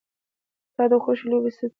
[0.71, 1.69] ستا د خوښې لوبې څه دي؟